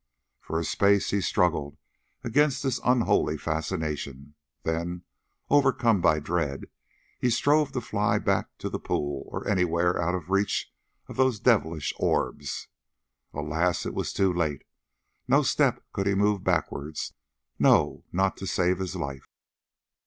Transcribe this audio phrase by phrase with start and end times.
[0.39, 1.77] For a space he struggled
[2.23, 5.03] against this unholy fascination; then,
[5.47, 6.61] overcome by dread,
[7.19, 10.73] he strove to fly, back to the pool or anywhere out of reach
[11.07, 12.67] of those devilish orbs.
[13.31, 13.85] Alas!
[13.85, 14.63] it was too late:
[15.27, 17.13] no step could he move backwards,
[17.59, 19.27] no, not to save his life.